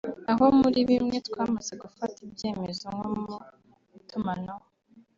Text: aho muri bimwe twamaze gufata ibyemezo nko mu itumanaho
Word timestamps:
aho 0.31 0.45
muri 0.59 0.79
bimwe 0.89 1.17
twamaze 1.27 1.73
gufata 1.83 2.17
ibyemezo 2.27 2.85
nko 2.95 3.07
mu 3.21 3.35
itumanaho 3.99 4.65